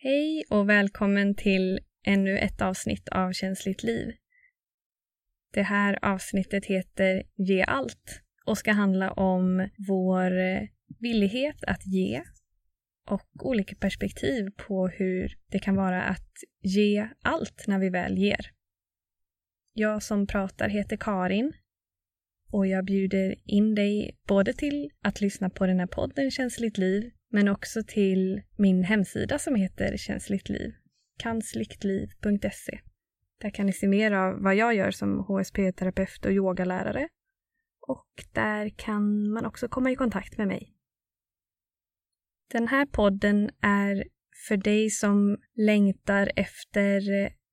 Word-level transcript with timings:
Hej 0.00 0.44
och 0.50 0.68
välkommen 0.68 1.34
till 1.34 1.80
ännu 2.04 2.38
ett 2.38 2.62
avsnitt 2.62 3.08
av 3.08 3.32
Känsligt 3.32 3.82
liv. 3.82 4.12
Det 5.52 5.62
här 5.62 5.98
avsnittet 6.02 6.64
heter 6.64 7.22
Ge 7.36 7.62
allt 7.62 8.22
och 8.46 8.58
ska 8.58 8.72
handla 8.72 9.12
om 9.12 9.68
vår 9.88 10.38
eh, 10.38 10.62
villighet 11.00 11.64
att 11.64 11.86
ge 11.86 12.22
och 13.06 13.46
olika 13.46 13.74
perspektiv 13.74 14.50
på 14.56 14.88
hur 14.88 15.38
det 15.50 15.58
kan 15.58 15.76
vara 15.76 16.02
att 16.02 16.32
ge 16.62 17.08
allt 17.22 17.64
när 17.66 17.78
vi 17.78 17.90
väl 17.90 18.18
ger. 18.18 18.50
Jag 19.72 20.02
som 20.02 20.26
pratar 20.26 20.68
heter 20.68 20.96
Karin 20.96 21.52
och 22.52 22.66
jag 22.66 22.84
bjuder 22.84 23.34
in 23.44 23.74
dig 23.74 24.18
både 24.28 24.52
till 24.52 24.90
att 25.02 25.20
lyssna 25.20 25.50
på 25.50 25.66
den 25.66 25.80
här 25.80 25.86
podden 25.86 26.30
Känsligt 26.30 26.78
liv 26.78 27.10
men 27.30 27.48
också 27.48 27.82
till 27.86 28.42
min 28.56 28.84
hemsida 28.84 29.38
som 29.38 29.54
heter 29.54 29.96
Känsligt 29.96 30.48
liv, 30.48 30.74
kansliktliv.se. 31.18 32.80
Där 33.40 33.50
kan 33.50 33.66
ni 33.66 33.72
se 33.72 33.88
mer 33.88 34.12
av 34.12 34.42
vad 34.42 34.54
jag 34.54 34.74
gör 34.74 34.90
som 34.90 35.18
HSP-terapeut 35.18 36.26
och 36.26 36.32
yogalärare. 36.32 37.08
Och 37.80 38.24
där 38.32 38.68
kan 38.68 39.30
man 39.30 39.46
också 39.46 39.68
komma 39.68 39.90
i 39.90 39.96
kontakt 39.96 40.38
med 40.38 40.48
mig. 40.48 40.74
Den 42.52 42.68
här 42.68 42.86
podden 42.86 43.50
är 43.60 44.04
för 44.48 44.56
dig 44.56 44.90
som 44.90 45.38
längtar 45.54 46.32
efter 46.36 47.02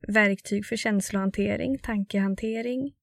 verktyg 0.07 0.66
för 0.66 0.75
känslohantering, 0.75 1.80
tankehantering, 1.80 2.95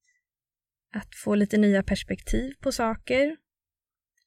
att 0.95 1.15
få 1.25 1.35
lite 1.35 1.59
nya 1.59 1.83
perspektiv 1.83 2.55
på 2.61 2.73
saker 2.73 3.37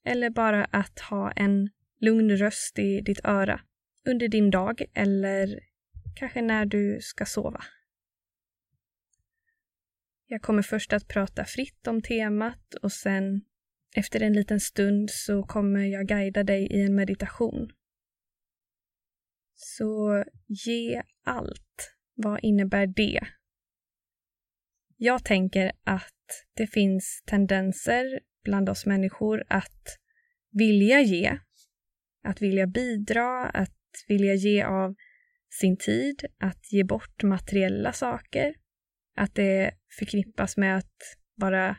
eller 0.04 0.30
bara 0.30 0.64
att 0.64 1.00
ha 1.00 1.30
en 1.30 1.70
lugn 2.00 2.36
röst 2.36 2.78
i 2.78 3.00
ditt 3.00 3.24
öra 3.24 3.60
under 4.04 4.28
din 4.28 4.50
dag 4.50 4.82
eller 4.94 5.60
kanske 6.14 6.42
när 6.42 6.66
du 6.66 6.98
ska 7.00 7.24
sova. 7.24 7.64
Jag 10.26 10.42
kommer 10.42 10.62
först 10.62 10.92
att 10.92 11.08
prata 11.08 11.44
fritt 11.44 11.86
om 11.86 12.02
temat 12.02 12.74
och 12.74 12.92
sen 12.92 13.44
efter 13.96 14.22
en 14.22 14.32
liten 14.32 14.60
stund 14.60 15.10
så 15.10 15.42
kommer 15.42 15.84
jag 15.84 16.06
guida 16.06 16.44
dig 16.44 16.66
i 16.66 16.82
en 16.82 16.94
meditation. 16.94 17.72
Så 19.54 20.24
ge 20.46 21.02
allt. 21.24 21.96
Vad 22.14 22.40
innebär 22.42 22.86
det? 22.86 23.20
Jag 24.96 25.24
tänker 25.24 25.72
att 25.84 26.46
det 26.54 26.66
finns 26.66 27.22
tendenser 27.26 28.20
bland 28.44 28.68
oss 28.68 28.86
människor 28.86 29.44
att 29.48 29.98
vilja 30.50 31.00
ge, 31.00 31.38
att 32.26 32.42
vilja 32.42 32.66
bidra, 32.66 33.48
att 33.48 33.76
vilja 34.08 34.34
ge 34.34 34.62
av 34.62 34.94
sin 35.60 35.76
tid, 35.76 36.24
att 36.38 36.72
ge 36.72 36.84
bort 36.84 37.22
materiella 37.22 37.92
saker, 37.92 38.54
att 39.16 39.34
det 39.34 39.70
förknippas 39.98 40.56
med 40.56 40.76
att 40.76 40.96
vara 41.34 41.76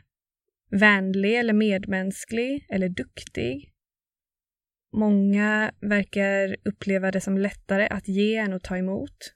vänlig 0.70 1.38
eller 1.38 1.52
medmänsklig 1.52 2.66
eller 2.68 2.88
duktig. 2.88 3.72
Många 4.92 5.72
verkar 5.80 6.56
uppleva 6.64 7.10
det 7.10 7.20
som 7.20 7.38
lättare 7.38 7.86
att 7.86 8.08
ge 8.08 8.36
än 8.36 8.52
att 8.52 8.64
ta 8.64 8.76
emot. 8.76 9.34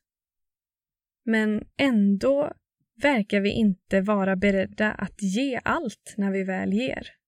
Men 1.24 1.64
ändå 1.76 2.52
verkar 3.02 3.40
vi 3.40 3.50
inte 3.50 4.00
vara 4.00 4.36
beredda 4.36 4.92
att 4.92 5.22
ge 5.22 5.60
allt 5.64 6.14
när 6.16 6.30
vi 6.30 6.44
väl 6.44 6.72
ger. 6.72 7.21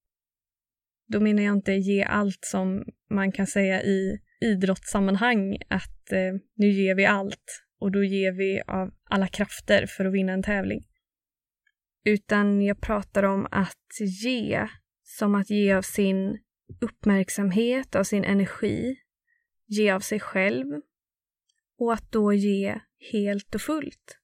Då 1.06 1.20
menar 1.20 1.42
jag 1.42 1.52
inte 1.52 1.72
ge 1.72 2.02
allt 2.02 2.44
som 2.44 2.84
man 3.10 3.32
kan 3.32 3.46
säga 3.46 3.82
i 3.82 4.20
idrottssammanhang 4.40 5.58
att 5.68 6.12
eh, 6.12 6.34
nu 6.54 6.70
ger 6.70 6.94
vi 6.94 7.06
allt 7.06 7.64
och 7.80 7.92
då 7.92 8.04
ger 8.04 8.32
vi 8.32 8.62
av 8.66 8.94
alla 9.04 9.28
krafter 9.28 9.86
för 9.86 10.04
att 10.04 10.12
vinna 10.14 10.32
en 10.32 10.42
tävling. 10.42 10.86
Utan 12.04 12.62
jag 12.62 12.80
pratar 12.80 13.22
om 13.22 13.46
att 13.50 14.00
ge 14.00 14.68
som 15.02 15.34
att 15.34 15.50
ge 15.50 15.72
av 15.72 15.82
sin 15.82 16.38
uppmärksamhet, 16.80 17.94
av 17.94 18.04
sin 18.04 18.24
energi, 18.24 18.96
ge 19.66 19.90
av 19.90 20.00
sig 20.00 20.20
själv 20.20 20.66
och 21.78 21.92
att 21.92 22.12
då 22.12 22.32
ge 22.32 22.80
helt 23.12 23.54
och 23.54 23.60
fullt. 23.60 24.18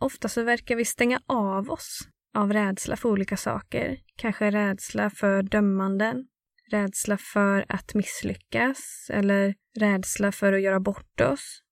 Ofta 0.00 0.28
så 0.28 0.42
verkar 0.42 0.76
vi 0.76 0.84
stänga 0.84 1.22
av 1.26 1.70
oss 1.70 2.08
av 2.34 2.52
rädsla 2.52 2.96
för 2.96 3.08
olika 3.08 3.36
saker. 3.36 3.98
Kanske 4.16 4.50
rädsla 4.50 5.10
för 5.10 5.42
dömanden, 5.42 6.26
rädsla 6.70 7.16
för 7.16 7.64
att 7.68 7.94
misslyckas 7.94 9.10
eller 9.10 9.54
rädsla 9.78 10.32
för 10.32 10.52
att 10.52 10.62
göra 10.62 10.80
bort 10.80 11.20
oss. 11.20 11.62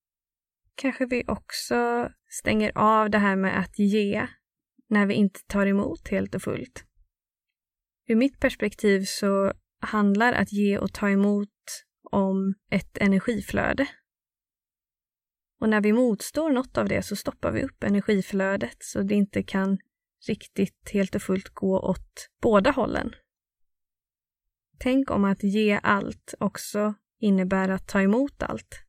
Kanske 0.75 1.05
vi 1.05 1.23
också 1.27 2.09
stänger 2.29 2.71
av 2.75 3.09
det 3.09 3.17
här 3.17 3.35
med 3.35 3.59
att 3.59 3.79
ge 3.79 4.27
när 4.89 5.05
vi 5.05 5.13
inte 5.13 5.39
tar 5.47 5.67
emot 5.67 6.07
helt 6.07 6.35
och 6.35 6.41
fullt. 6.41 6.85
Ur 8.07 8.15
mitt 8.15 8.39
perspektiv 8.39 9.03
så 9.05 9.53
handlar 9.79 10.33
att 10.33 10.51
ge 10.51 10.77
och 10.77 10.93
ta 10.93 11.09
emot 11.09 11.49
om 12.11 12.53
ett 12.71 12.97
energiflöde. 12.97 13.87
Och 15.61 15.69
när 15.69 15.81
vi 15.81 15.93
motstår 15.93 16.51
något 16.51 16.77
av 16.77 16.87
det 16.87 17.03
så 17.03 17.15
stoppar 17.15 17.51
vi 17.51 17.63
upp 17.63 17.83
energiflödet 17.83 18.77
så 18.79 19.01
det 19.01 19.15
inte 19.15 19.43
kan 19.43 19.77
riktigt 20.27 20.89
helt 20.93 21.15
och 21.15 21.21
fullt 21.21 21.49
gå 21.49 21.79
åt 21.79 22.29
båda 22.41 22.71
hållen. 22.71 23.15
Tänk 24.79 25.11
om 25.11 25.25
att 25.25 25.43
ge 25.43 25.79
allt 25.83 26.33
också 26.39 26.93
innebär 27.19 27.69
att 27.69 27.87
ta 27.87 28.01
emot 28.01 28.43
allt. 28.43 28.83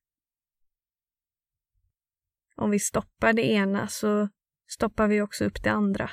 Om 2.56 2.70
vi 2.70 2.78
stoppar 2.78 3.32
det 3.32 3.46
ena 3.46 3.88
så 3.88 4.28
stoppar 4.70 5.08
vi 5.08 5.20
också 5.20 5.44
upp 5.44 5.62
det 5.62 5.70
andra. 5.70 6.10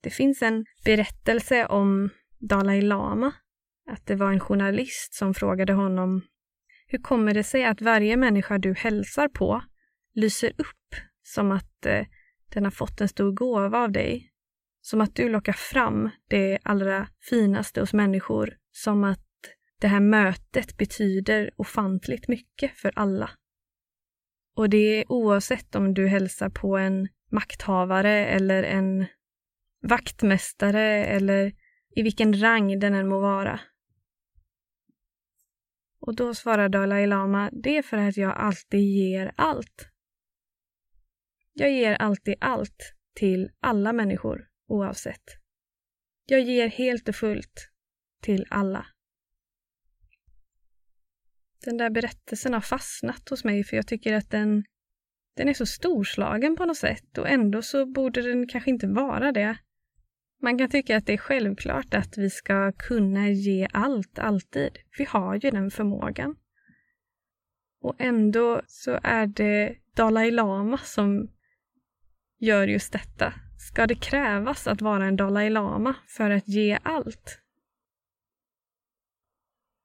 Det 0.00 0.10
finns 0.10 0.42
en 0.42 0.66
berättelse 0.84 1.66
om 1.66 2.10
Dalai 2.38 2.82
Lama, 2.82 3.32
att 3.90 4.06
det 4.06 4.14
var 4.14 4.32
en 4.32 4.40
journalist 4.40 5.14
som 5.14 5.34
frågade 5.34 5.72
honom 5.72 6.22
hur 6.86 6.98
kommer 6.98 7.34
det 7.34 7.44
sig 7.44 7.64
att 7.64 7.80
varje 7.80 8.16
människa 8.16 8.58
du 8.58 8.74
hälsar 8.74 9.28
på 9.28 9.62
lyser 10.14 10.52
upp 10.58 10.94
som 11.22 11.52
att 11.52 11.86
eh, 11.86 12.06
den 12.56 12.64
har 12.64 12.70
fått 12.70 13.00
en 13.00 13.08
stor 13.08 13.32
gåva 13.32 13.78
av 13.78 13.92
dig? 13.92 14.30
Som 14.80 15.00
att 15.00 15.14
du 15.14 15.28
lockar 15.28 15.52
fram 15.52 16.10
det 16.28 16.58
allra 16.62 17.08
finaste 17.20 17.80
hos 17.80 17.92
människor, 17.92 18.56
som 18.72 19.04
att 19.04 19.28
det 19.80 19.88
här 19.88 20.00
mötet 20.00 20.76
betyder 20.76 21.50
ofantligt 21.56 22.28
mycket 22.28 22.72
för 22.72 22.92
alla. 22.96 23.30
Och 24.56 24.70
det 24.70 24.76
är 24.76 25.12
oavsett 25.12 25.74
om 25.74 25.94
du 25.94 26.08
hälsar 26.08 26.48
på 26.48 26.76
en 26.76 27.08
makthavare 27.30 28.26
eller 28.26 28.62
en 28.62 29.06
vaktmästare 29.82 31.04
eller 31.04 31.52
i 31.96 32.02
vilken 32.02 32.40
rang 32.40 32.78
den 32.78 32.94
än 32.94 33.08
må 33.08 33.20
vara. 33.20 33.60
Och 36.00 36.16
då 36.16 36.34
svarar 36.34 36.68
Dalai 36.68 37.06
Lama, 37.06 37.50
det 37.52 37.78
är 37.78 37.82
för 37.82 37.96
att 37.96 38.16
jag 38.16 38.36
alltid 38.36 38.80
ger 38.80 39.32
allt. 39.36 39.88
Jag 41.58 41.72
ger 41.72 41.94
alltid 41.94 42.34
allt 42.40 42.94
till 43.14 43.50
alla 43.60 43.92
människor, 43.92 44.48
oavsett. 44.68 45.24
Jag 46.26 46.40
ger 46.40 46.68
helt 46.68 47.08
och 47.08 47.14
fullt 47.14 47.70
till 48.22 48.46
alla. 48.50 48.86
Den 51.64 51.76
där 51.76 51.90
berättelsen 51.90 52.52
har 52.52 52.60
fastnat 52.60 53.28
hos 53.28 53.44
mig 53.44 53.64
för 53.64 53.76
jag 53.76 53.86
tycker 53.86 54.12
att 54.12 54.30
den, 54.30 54.64
den 55.36 55.48
är 55.48 55.54
så 55.54 55.66
storslagen 55.66 56.56
på 56.56 56.64
något 56.64 56.76
sätt 56.76 57.18
och 57.18 57.28
ändå 57.28 57.62
så 57.62 57.86
borde 57.86 58.22
den 58.22 58.48
kanske 58.48 58.70
inte 58.70 58.86
vara 58.86 59.32
det. 59.32 59.58
Man 60.42 60.58
kan 60.58 60.70
tycka 60.70 60.96
att 60.96 61.06
det 61.06 61.12
är 61.12 61.18
självklart 61.18 61.94
att 61.94 62.18
vi 62.18 62.30
ska 62.30 62.72
kunna 62.72 63.28
ge 63.28 63.68
allt, 63.72 64.18
alltid. 64.18 64.78
Vi 64.98 65.04
har 65.04 65.34
ju 65.34 65.50
den 65.50 65.70
förmågan. 65.70 66.36
Och 67.80 67.94
ändå 67.98 68.62
så 68.66 69.00
är 69.02 69.26
det 69.26 69.76
Dalai 69.94 70.30
Lama 70.30 70.78
som 70.78 71.35
gör 72.38 72.66
just 72.66 72.92
detta. 72.92 73.34
Ska 73.58 73.86
det 73.86 73.94
krävas 73.94 74.66
att 74.66 74.82
vara 74.82 75.06
en 75.06 75.16
Dalai 75.16 75.50
Lama 75.50 75.94
för 76.06 76.30
att 76.30 76.48
ge 76.48 76.78
allt? 76.82 77.42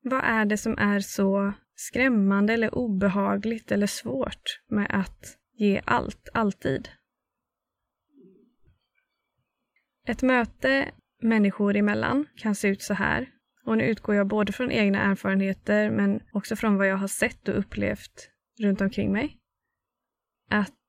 Vad 0.04 0.24
är 0.24 0.46
det 0.46 0.58
som 0.58 0.78
är 0.78 1.00
så 1.00 1.54
skrämmande 1.76 2.54
eller 2.54 2.76
obehagligt 2.76 3.72
eller 3.72 3.88
svårt 3.88 4.62
med 4.68 4.88
att 4.90 5.38
ge 5.54 5.82
allt, 5.86 6.30
alltid? 6.34 6.90
Ett 10.08 10.22
möte 10.22 10.92
människor 11.22 11.76
emellan 11.76 12.28
kan 12.36 12.56
se 12.56 12.68
ut 12.68 12.82
så 12.82 12.94
här. 12.94 13.30
Och 13.66 13.78
nu 13.78 13.84
utgår 13.84 14.16
jag 14.16 14.28
både 14.28 14.52
från 14.52 14.72
egna 14.72 15.02
erfarenheter 15.02 15.92
men 15.92 16.22
också 16.34 16.56
från 16.56 16.78
vad 16.78 16.88
jag 16.88 16.98
har 16.98 17.08
sett 17.08 17.48
och 17.48 17.60
upplevt 17.60 18.32
runt 18.60 18.82
omkring 18.82 19.12
mig. 19.12 19.38
Att 20.50 20.81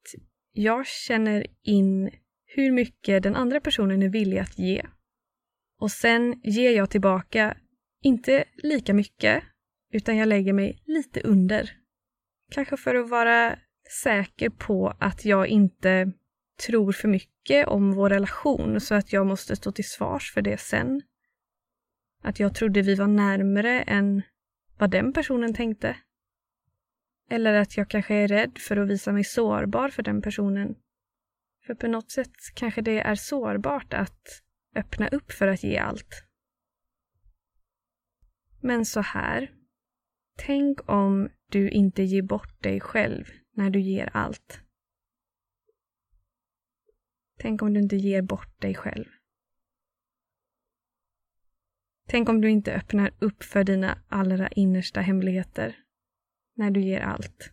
jag 0.52 0.86
känner 0.86 1.46
in 1.62 2.10
hur 2.46 2.72
mycket 2.72 3.22
den 3.22 3.36
andra 3.36 3.60
personen 3.60 4.02
är 4.02 4.08
villig 4.08 4.38
att 4.38 4.58
ge. 4.58 4.86
Och 5.78 5.90
sen 5.90 6.40
ger 6.42 6.70
jag 6.70 6.90
tillbaka 6.90 7.56
Inte 8.02 8.44
lika 8.56 8.94
mycket, 8.94 9.42
utan 9.92 10.16
jag 10.16 10.28
lägger 10.28 10.52
mig 10.52 10.82
lite 10.86 11.20
under. 11.20 11.70
Kanske 12.50 12.76
för 12.76 12.94
att 12.94 13.10
vara 13.10 13.58
säker 14.02 14.50
på 14.50 14.94
att 14.98 15.24
jag 15.24 15.46
inte 15.46 16.12
tror 16.66 16.92
för 16.92 17.08
mycket 17.08 17.68
om 17.68 17.92
vår 17.92 18.10
relation 18.10 18.80
så 18.80 18.94
att 18.94 19.12
jag 19.12 19.26
måste 19.26 19.56
stå 19.56 19.72
till 19.72 19.88
svars 19.88 20.32
för 20.32 20.42
det 20.42 20.60
sen. 20.60 21.02
Att 22.22 22.40
jag 22.40 22.54
trodde 22.54 22.82
vi 22.82 22.94
var 22.94 23.06
närmre 23.06 23.82
än 23.82 24.22
vad 24.78 24.90
den 24.90 25.12
personen 25.12 25.54
tänkte. 25.54 25.96
Eller 27.30 27.54
att 27.54 27.76
jag 27.76 27.88
kanske 27.88 28.14
är 28.14 28.28
rädd 28.28 28.58
för 28.58 28.76
att 28.76 28.88
visa 28.88 29.12
mig 29.12 29.24
sårbar 29.24 29.88
för 29.88 30.02
den 30.02 30.22
personen. 30.22 30.74
För 31.66 31.74
på 31.74 31.86
något 31.86 32.10
sätt 32.10 32.32
kanske 32.54 32.82
det 32.82 33.00
är 33.00 33.14
sårbart 33.14 33.94
att 33.94 34.42
öppna 34.76 35.08
upp 35.08 35.32
för 35.32 35.48
att 35.48 35.62
ge 35.62 35.78
allt. 35.78 36.24
Men 38.60 38.84
så 38.84 39.00
här. 39.00 39.52
Tänk 40.36 40.90
om 40.90 41.28
du 41.50 41.70
inte 41.70 42.02
ger 42.02 42.22
bort 42.22 42.62
dig 42.62 42.80
själv 42.80 43.24
när 43.52 43.70
du 43.70 43.80
ger 43.80 44.10
allt. 44.12 44.60
Tänk 47.38 47.62
om 47.62 47.74
du 47.74 47.80
inte 47.80 47.96
ger 47.96 48.22
bort 48.22 48.60
dig 48.60 48.74
själv. 48.74 49.04
Tänk 52.08 52.28
om 52.28 52.40
du 52.40 52.50
inte 52.50 52.74
öppnar 52.74 53.14
upp 53.18 53.42
för 53.42 53.64
dina 53.64 53.98
allra 54.08 54.48
innersta 54.48 55.00
hemligheter 55.00 55.81
när 56.62 56.70
du 56.70 56.80
ger 56.80 57.00
allt. 57.00 57.52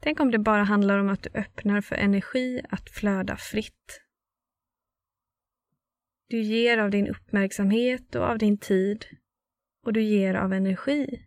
Tänk 0.00 0.20
om 0.20 0.30
det 0.30 0.38
bara 0.38 0.64
handlar 0.64 0.98
om 0.98 1.08
att 1.08 1.22
du 1.22 1.30
öppnar 1.34 1.80
för 1.80 1.96
energi 1.96 2.62
att 2.70 2.90
flöda 2.90 3.36
fritt. 3.36 4.02
Du 6.28 6.42
ger 6.42 6.78
av 6.78 6.90
din 6.90 7.08
uppmärksamhet 7.08 8.14
och 8.14 8.24
av 8.24 8.38
din 8.38 8.58
tid 8.58 9.06
och 9.82 9.92
du 9.92 10.02
ger 10.02 10.34
av 10.34 10.52
energi. 10.52 11.26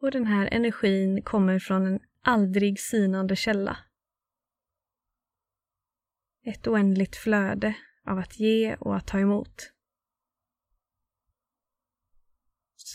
Och 0.00 0.10
den 0.10 0.26
här 0.26 0.48
energin 0.52 1.22
kommer 1.22 1.58
från 1.58 1.86
en 1.86 2.00
aldrig 2.22 2.80
sinande 2.80 3.36
källa. 3.36 3.76
Ett 6.44 6.66
oändligt 6.66 7.16
flöde 7.16 7.74
av 8.04 8.18
att 8.18 8.40
ge 8.40 8.74
och 8.74 8.96
att 8.96 9.06
ta 9.06 9.18
emot. 9.18 9.72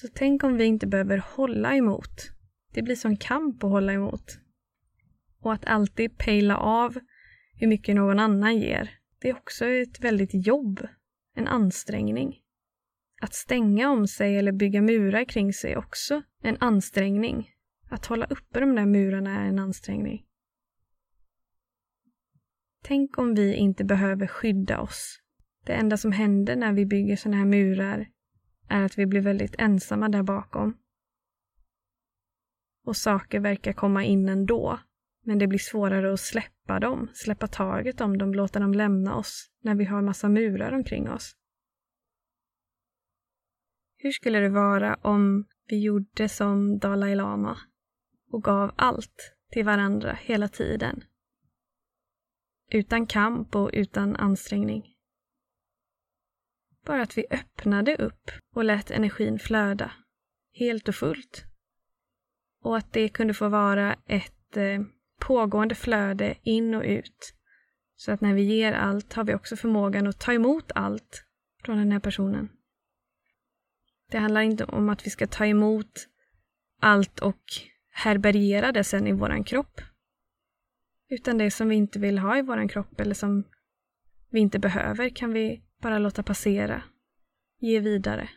Så 0.02 0.08
tänk 0.14 0.44
om 0.44 0.58
vi 0.58 0.66
inte 0.66 0.88
behöver 0.88 1.18
hålla 1.18 1.76
emot. 1.76 2.32
Det 2.74 2.82
blir 2.82 2.96
som 2.96 3.18
kamp 3.18 3.64
att 3.64 3.70
hålla 3.70 3.94
emot. 3.94 4.40
Och 5.42 5.54
att 5.54 5.66
alltid 5.66 6.18
pejla 6.18 6.58
av 6.58 7.00
hur 7.54 7.68
mycket 7.68 7.96
någon 7.96 8.20
annan 8.20 8.58
ger. 8.58 9.00
Det 9.20 9.30
är 9.30 9.34
också 9.34 9.66
ett 9.66 10.00
väldigt 10.00 10.48
jobb, 10.48 10.88
en 11.36 11.48
ansträngning. 11.48 12.40
Att 13.22 13.34
stänga 13.34 13.90
om 13.90 14.08
sig 14.08 14.38
eller 14.38 14.52
bygga 14.52 14.82
murar 14.82 15.26
kring 15.26 15.54
sig 15.54 15.72
är 15.72 15.78
också 15.78 16.22
en 16.42 16.58
ansträngning. 16.60 17.50
Att 17.90 18.06
hålla 18.06 18.26
uppe 18.26 18.60
de 18.60 18.76
där 18.76 18.86
murarna 18.86 19.42
är 19.42 19.48
en 19.48 19.60
ansträngning. 19.60 20.26
Tänk 22.84 23.18
om 23.18 23.36
vi 23.36 23.54
inte 23.54 23.84
behöver 23.84 24.28
skydda 24.28 24.80
oss. 24.80 25.20
Det 25.66 25.74
enda 25.74 25.98
som 25.98 26.12
händer 26.12 26.56
när 26.56 26.74
vi 26.74 26.86
bygger 26.86 27.16
sådana 27.16 27.38
här 27.38 27.46
murar 27.46 28.08
är 28.70 28.84
att 28.84 28.98
vi 28.98 29.06
blir 29.06 29.22
väldigt 29.22 29.56
ensamma 29.58 30.10
där 30.10 30.24
bakom. 30.24 30.78
Och 32.86 32.98
saker 32.98 33.40
verkar 33.40 33.74
komma 33.74 34.04
in 34.04 34.30
ändå, 34.30 34.80
men 35.24 35.40
det 35.40 35.48
blir 35.48 35.60
svårare 35.60 36.14
att 36.14 36.20
släppa 36.20 36.80
dem, 36.80 37.10
släppa 37.14 37.48
taget 37.48 38.02
om 38.02 38.18
dem, 38.18 38.34
låta 38.34 38.60
dem 38.60 38.74
lämna 38.74 39.16
oss 39.16 39.50
när 39.62 39.76
vi 39.76 39.86
har 39.86 40.02
massa 40.02 40.30
murar 40.30 40.72
omkring 40.72 41.10
oss. 41.10 41.36
Hur 43.98 44.12
skulle 44.12 44.40
det 44.40 44.50
vara 44.50 44.96
om 45.02 45.46
vi 45.68 45.84
gjorde 45.84 46.30
som 46.30 46.80
Dalai 46.80 47.16
Lama 47.16 47.58
och 48.32 48.44
gav 48.44 48.72
allt 48.76 49.36
till 49.52 49.66
varandra 49.66 50.18
hela 50.22 50.48
tiden? 50.48 51.04
Utan 52.72 53.08
kamp 53.08 53.56
och 53.56 53.70
utan 53.74 54.16
ansträngning. 54.16 54.95
Bara 56.86 57.02
att 57.02 57.18
vi 57.18 57.26
öppnade 57.30 57.96
upp 57.96 58.32
och 58.56 58.64
lät 58.64 58.92
energin 58.92 59.40
flöda 59.40 59.92
helt 60.54 60.88
och 60.88 60.96
fullt. 60.96 61.44
Och 62.64 62.78
att 62.78 62.94
det 62.94 63.10
kunde 63.10 63.34
få 63.34 63.50
vara 63.50 63.96
ett 64.06 64.58
eh, 64.58 64.82
pågående 65.20 65.76
flöde 65.76 66.36
in 66.44 66.76
och 66.76 66.84
ut. 66.84 67.34
Så 67.96 68.12
att 68.12 68.22
när 68.22 68.34
vi 68.34 68.42
ger 68.42 68.74
allt 68.74 69.14
har 69.14 69.24
vi 69.24 69.34
också 69.34 69.56
förmågan 69.56 70.08
att 70.08 70.20
ta 70.20 70.34
emot 70.34 70.72
allt 70.76 71.26
från 71.64 71.78
den 71.78 71.92
här 71.92 72.00
personen. 72.00 72.50
Det 74.12 74.18
handlar 74.18 74.42
inte 74.42 74.64
om 74.66 74.90
att 74.90 75.06
vi 75.06 75.10
ska 75.10 75.28
ta 75.28 75.46
emot 75.46 76.08
allt 76.80 77.20
och 77.20 77.44
härbärgera 77.90 78.72
det 78.72 78.84
sen 78.84 79.08
i 79.08 79.12
våran 79.12 79.44
kropp. 79.44 79.82
Utan 81.10 81.38
det 81.38 81.52
som 81.52 81.70
vi 81.70 81.76
inte 81.76 82.00
vill 82.00 82.18
ha 82.18 82.38
i 82.38 82.42
våran 82.42 82.68
kropp 82.68 83.00
eller 83.00 83.16
som 83.16 83.44
vi 84.30 84.40
inte 84.40 84.60
behöver 84.60 85.10
kan 85.10 85.34
vi 85.34 85.65
bara 85.86 86.00
låta 86.00 86.24
passera, 86.24 86.84
ge 87.60 87.80
vidare. 87.80 88.30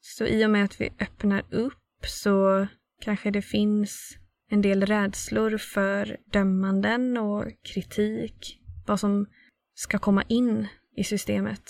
Så 0.00 0.26
i 0.26 0.46
och 0.46 0.50
med 0.50 0.64
att 0.64 0.80
vi 0.80 0.90
öppnar 1.00 1.42
upp 1.50 2.06
så 2.06 2.66
kanske 3.00 3.30
det 3.30 3.42
finns 3.42 4.18
en 4.48 4.62
del 4.62 4.86
rädslor 4.86 5.56
för 5.56 6.16
dömanden 6.32 7.16
och 7.16 7.44
kritik, 7.62 8.60
vad 8.86 9.00
som 9.00 9.26
ska 9.74 9.98
komma 9.98 10.22
in 10.22 10.68
i 10.96 11.04
systemet. 11.04 11.62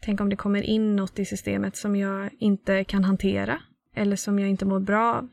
Tänk 0.00 0.20
om 0.20 0.28
det 0.28 0.36
kommer 0.36 0.62
in 0.62 0.96
något 0.96 1.18
i 1.18 1.24
systemet 1.24 1.76
som 1.76 1.96
jag 1.96 2.30
inte 2.38 2.84
kan 2.84 3.04
hantera 3.04 3.62
eller 3.94 4.16
som 4.16 4.38
jag 4.38 4.48
inte 4.48 4.64
mår 4.64 4.80
bra 4.80 5.14
av. 5.14 5.28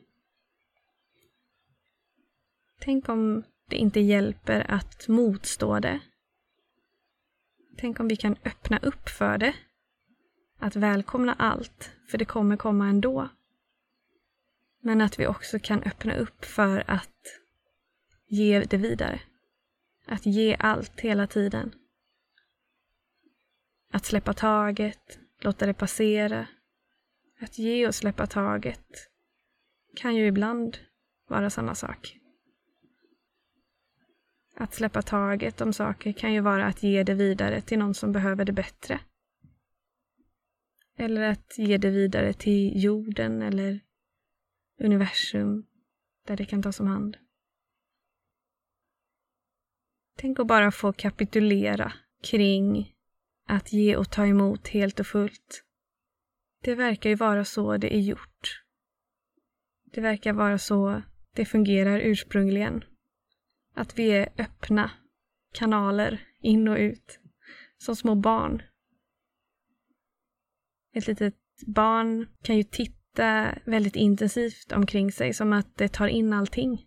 Tänk 2.80 3.10
om 3.10 3.44
det 3.70 3.76
inte 3.76 4.00
hjälper 4.00 4.72
att 4.72 5.08
motstå 5.08 5.80
det 5.80 6.00
Tänk 7.80 8.00
om 8.00 8.08
vi 8.08 8.16
kan 8.16 8.36
öppna 8.46 8.78
upp 8.78 9.10
för 9.10 9.38
det. 9.38 9.56
Att 10.58 10.76
välkomna 10.76 11.34
allt, 11.34 11.92
för 12.12 12.18
det 12.18 12.26
kommer 12.26 12.58
komma 12.58 12.90
ändå. 12.90 13.30
Men 14.81 15.02
att 15.02 15.20
vi 15.20 15.28
också 15.28 15.60
kan 15.60 15.84
öppna 15.84 16.16
upp 16.16 16.46
för 16.46 16.84
att 16.88 17.40
ge 18.28 18.60
det 18.60 18.78
vidare. 18.78 19.22
Att 20.06 20.26
ge 20.26 20.56
allt 20.60 21.00
hela 21.00 21.28
tiden. 21.28 21.76
Att 23.92 24.06
släppa 24.06 24.34
taget, 24.34 25.20
låta 25.40 25.66
det 25.66 25.74
passera. 25.74 26.48
Att 27.40 27.58
ge 27.58 27.88
och 27.88 27.96
släppa 27.96 28.28
taget 28.28 29.09
kan 29.95 30.16
ju 30.16 30.28
ibland 30.28 30.78
vara 31.28 31.50
samma 31.50 31.76
sak. 31.76 32.19
Att 34.61 34.73
släppa 34.73 35.01
taget 35.01 35.61
om 35.61 35.73
saker 35.73 36.11
kan 36.11 36.33
ju 36.33 36.42
vara 36.42 36.66
att 36.66 36.83
ge 36.83 37.04
det 37.04 37.13
vidare 37.13 37.61
till 37.61 37.80
någon 37.80 37.94
som 37.94 38.11
behöver 38.11 38.45
det 38.45 38.51
bättre. 38.51 38.99
Eller 40.97 41.21
att 41.21 41.57
ge 41.57 41.78
det 41.78 41.89
vidare 41.89 42.33
till 42.33 42.83
jorden 42.83 43.42
eller 43.42 43.80
universum 44.80 45.66
där 46.28 46.37
det 46.37 46.45
kan 46.45 46.63
tas 46.63 46.80
om 46.80 46.87
hand. 46.87 47.18
Tänk 50.18 50.39
att 50.39 50.47
bara 50.47 50.71
få 50.71 50.94
kapitulera 50.94 51.94
kring 52.23 52.95
att 53.47 53.73
ge 53.73 53.95
och 53.95 54.11
ta 54.11 54.25
emot 54.25 54.68
helt 54.68 54.99
och 54.99 55.07
fullt. 55.07 55.63
Det 56.61 56.75
verkar 56.75 57.09
ju 57.09 57.16
vara 57.16 57.45
så 57.45 57.78
det 57.78 57.95
är 57.95 58.01
gjort. 58.01 58.63
Det 59.85 60.01
verkar 60.01 60.33
vara 60.33 60.57
så 60.57 61.01
det 61.33 61.45
fungerar 61.45 61.99
ursprungligen. 61.99 62.83
Att 63.80 64.00
vi 64.00 64.12
är 64.12 64.30
öppna 64.38 64.92
kanaler 65.54 66.28
in 66.42 66.68
och 66.68 66.78
ut. 66.78 67.19
Som 67.78 67.95
små 67.95 68.16
barn. 68.16 68.62
Ett 70.94 71.07
litet 71.07 71.36
barn 71.66 72.28
kan 72.42 72.57
ju 72.57 72.64
titta 72.64 73.56
väldigt 73.66 73.95
intensivt 73.95 74.71
omkring 74.71 75.12
sig 75.12 75.33
som 75.33 75.54
att 75.54 75.78
det 75.78 75.88
tar 75.88 76.07
in 76.07 76.33
allting. 76.33 76.86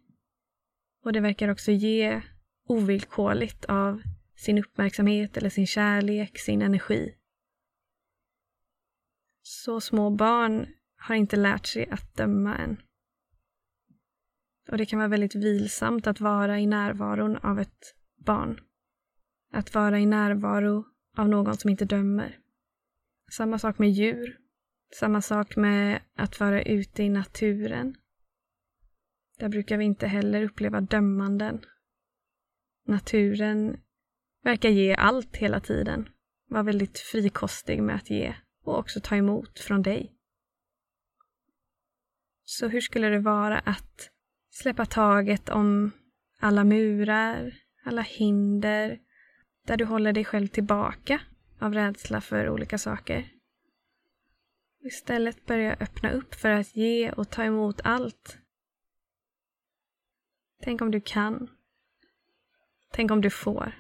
Och 1.04 1.12
det 1.12 1.20
verkar 1.20 1.48
också 1.48 1.70
ge 1.70 2.22
ovillkorligt 2.68 3.64
av 3.64 4.02
sin 4.36 4.58
uppmärksamhet 4.58 5.36
eller 5.36 5.50
sin 5.50 5.66
kärlek, 5.66 6.38
sin 6.38 6.62
energi. 6.62 7.14
Så 9.42 9.80
små 9.80 10.10
barn 10.10 10.66
har 10.96 11.14
inte 11.14 11.36
lärt 11.36 11.66
sig 11.66 11.88
att 11.90 12.14
döma 12.14 12.56
än. 12.56 12.82
Och 14.72 14.78
det 14.78 14.86
kan 14.86 14.98
vara 14.98 15.08
väldigt 15.08 15.34
vilsamt 15.34 16.06
att 16.06 16.20
vara 16.20 16.60
i 16.60 16.66
närvaron 16.66 17.36
av 17.36 17.60
ett 17.60 17.94
barn. 18.16 18.60
Att 19.52 19.74
vara 19.74 19.98
i 19.98 20.06
närvaro 20.06 20.84
av 21.16 21.28
någon 21.28 21.56
som 21.56 21.70
inte 21.70 21.84
dömer. 21.84 22.38
Samma 23.32 23.58
sak 23.58 23.78
med 23.78 23.90
djur. 23.90 24.38
Samma 24.98 25.22
sak 25.22 25.56
med 25.56 26.02
att 26.16 26.40
vara 26.40 26.62
ute 26.62 27.02
i 27.02 27.08
naturen. 27.08 27.96
Där 29.38 29.48
brukar 29.48 29.76
vi 29.76 29.84
inte 29.84 30.06
heller 30.06 30.44
uppleva 30.44 30.80
dömanden. 30.80 31.64
Naturen 32.86 33.80
verkar 34.42 34.68
ge 34.68 34.94
allt 34.94 35.36
hela 35.36 35.60
tiden. 35.60 36.08
Var 36.48 36.62
väldigt 36.62 36.98
frikostig 36.98 37.82
med 37.82 37.96
att 37.96 38.10
ge 38.10 38.34
och 38.64 38.78
också 38.78 39.00
ta 39.00 39.16
emot 39.16 39.58
från 39.58 39.82
dig. 39.82 40.16
Så 42.44 42.68
hur 42.68 42.80
skulle 42.80 43.08
det 43.08 43.20
vara 43.20 43.58
att 43.58 44.12
släppa 44.52 44.86
taget 44.86 45.48
om 45.48 45.90
alla 46.40 46.64
murar, 46.64 47.54
alla 47.84 48.02
hinder, 48.02 49.00
där 49.66 49.76
du 49.76 49.84
håller 49.84 50.12
dig 50.12 50.24
själv 50.24 50.46
tillbaka 50.46 51.20
av 51.58 51.74
rädsla 51.74 52.20
för 52.20 52.50
olika 52.50 52.78
saker. 52.78 53.28
Istället 54.80 55.46
börja 55.46 55.76
öppna 55.80 56.10
upp 56.10 56.34
för 56.34 56.50
att 56.50 56.76
ge 56.76 57.12
och 57.12 57.30
ta 57.30 57.44
emot 57.44 57.80
allt. 57.84 58.38
Tänk 60.62 60.80
om 60.80 60.90
du 60.90 61.00
kan. 61.00 61.50
Tänk 62.92 63.10
om 63.10 63.20
du 63.20 63.30
får. 63.30 63.72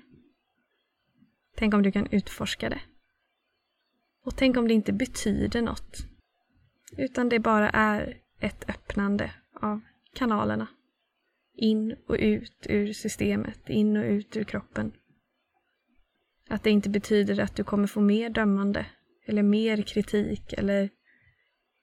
Tänk 1.54 1.74
om 1.74 1.82
du 1.82 1.92
kan 1.92 2.06
utforska 2.06 2.70
det. 2.70 2.80
Och 4.24 4.36
tänk 4.36 4.56
om 4.56 4.68
det 4.68 4.74
inte 4.74 4.92
betyder 4.92 5.62
något. 5.62 5.96
Utan 6.96 7.28
det 7.28 7.38
bara 7.38 7.70
är 7.70 8.20
ett 8.40 8.70
öppnande 8.70 9.34
av 9.54 9.80
kanalerna. 10.14 10.66
In 11.54 11.96
och 12.08 12.16
ut 12.18 12.66
ur 12.68 12.92
systemet, 12.92 13.70
in 13.70 13.96
och 13.96 14.04
ut 14.04 14.36
ur 14.36 14.44
kroppen. 14.44 14.92
Att 16.48 16.62
det 16.62 16.70
inte 16.70 16.90
betyder 16.90 17.40
att 17.40 17.56
du 17.56 17.64
kommer 17.64 17.86
få 17.86 18.00
mer 18.00 18.30
dömande 18.30 18.86
eller 19.26 19.42
mer 19.42 19.82
kritik 19.82 20.52
eller 20.52 20.90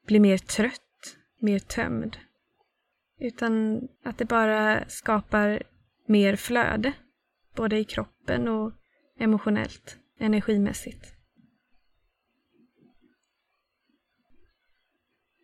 bli 0.07 0.19
mer 0.19 0.37
trött, 0.37 1.17
mer 1.39 1.59
tömd. 1.59 2.17
Utan 3.19 3.81
att 4.03 4.17
det 4.17 4.25
bara 4.25 4.89
skapar 4.89 5.63
mer 6.05 6.35
flöde, 6.35 6.93
både 7.55 7.77
i 7.77 7.83
kroppen 7.83 8.47
och 8.47 8.73
emotionellt, 9.19 9.97
energimässigt. 10.19 11.18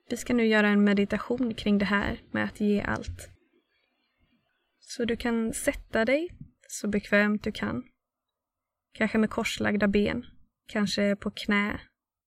Vi 0.09 0.17
ska 0.17 0.33
nu 0.33 0.45
göra 0.45 0.67
en 0.67 0.83
meditation 0.83 1.53
kring 1.53 1.77
det 1.77 1.85
här 1.85 2.21
med 2.31 2.43
att 2.43 2.59
ge 2.59 2.81
allt. 2.81 3.29
Så 4.79 5.05
du 5.05 5.17
kan 5.17 5.53
sätta 5.53 6.05
dig 6.05 6.29
så 6.67 6.87
bekvämt 6.87 7.43
du 7.43 7.51
kan. 7.51 7.83
Kanske 8.91 9.17
med 9.17 9.29
korslagda 9.29 9.87
ben, 9.87 10.25
kanske 10.67 11.15
på 11.15 11.31
knä 11.31 11.81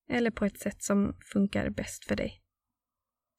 eller 0.09 0.31
på 0.31 0.45
ett 0.45 0.59
sätt 0.59 0.83
som 0.83 1.17
funkar 1.33 1.69
bäst 1.69 2.05
för 2.05 2.15
dig. 2.15 2.41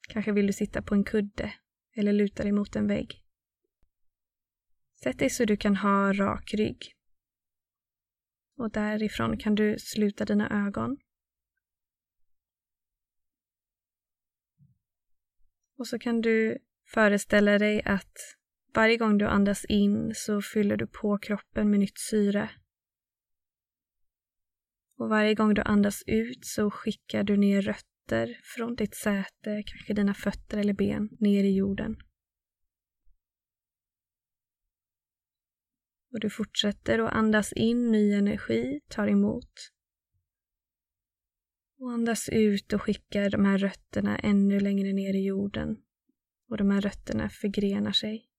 Kanske 0.09 0.31
vill 0.31 0.47
du 0.47 0.53
sitta 0.53 0.81
på 0.81 0.95
en 0.95 1.03
kudde 1.03 1.53
eller 1.95 2.13
luta 2.13 2.43
dig 2.43 2.51
mot 2.51 2.75
en 2.75 2.87
vägg. 2.87 3.23
Sätt 5.03 5.19
dig 5.19 5.29
så 5.29 5.45
du 5.45 5.57
kan 5.57 5.75
ha 5.75 6.13
rak 6.13 6.53
rygg. 6.53 6.95
Och 8.57 8.71
därifrån 8.71 9.37
kan 9.37 9.55
du 9.55 9.79
sluta 9.79 10.25
dina 10.25 10.67
ögon. 10.67 10.97
Och 15.81 15.87
så 15.87 15.99
kan 15.99 16.21
du 16.21 16.57
föreställa 16.87 17.57
dig 17.57 17.81
att 17.85 18.17
varje 18.75 18.97
gång 18.97 19.17
du 19.17 19.25
andas 19.25 19.65
in 19.65 20.15
så 20.15 20.41
fyller 20.41 20.77
du 20.77 20.87
på 20.87 21.17
kroppen 21.17 21.69
med 21.69 21.79
nytt 21.79 21.99
syre. 21.99 22.49
Och 24.97 25.09
varje 25.09 25.35
gång 25.35 25.53
du 25.53 25.61
andas 25.61 26.03
ut 26.07 26.45
så 26.45 26.71
skickar 26.71 27.23
du 27.23 27.37
ner 27.37 27.61
rötter 27.61 28.39
från 28.43 28.75
ditt 28.75 28.95
säte, 28.95 29.63
kanske 29.65 29.93
dina 29.93 30.13
fötter 30.13 30.57
eller 30.57 30.73
ben, 30.73 31.09
ner 31.19 31.43
i 31.43 31.55
jorden. 31.55 31.95
Och 36.13 36.19
du 36.19 36.29
fortsätter 36.29 36.99
att 36.99 37.13
andas 37.13 37.53
in 37.53 37.91
ny 37.91 38.13
energi, 38.13 38.79
tar 38.87 39.07
emot. 39.07 39.70
Och 41.81 41.91
andas 41.91 42.29
ut 42.29 42.73
och 42.73 42.81
skickar 42.81 43.29
de 43.29 43.45
här 43.45 43.57
rötterna 43.57 44.17
ännu 44.17 44.59
längre 44.59 44.93
ner 44.93 45.13
i 45.13 45.25
jorden. 45.25 45.77
Och 46.49 46.57
de 46.57 46.71
här 46.71 46.81
rötterna 46.81 47.29
förgrenar 47.29 47.91
sig. 47.91 48.29